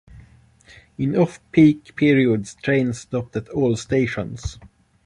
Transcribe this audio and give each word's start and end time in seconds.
In 0.97 1.15
off 1.15 1.39
peak 1.51 1.95
periods, 1.95 2.55
trains 2.55 3.01
stop 3.01 3.35
at 3.35 3.47
all 3.49 3.75
stations. 3.75 4.57